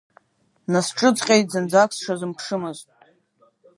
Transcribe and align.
Насҿыҵҟьеит, 0.71 1.47
зынӡак 1.53 1.91
сшазыԥшымыз. 1.97 2.77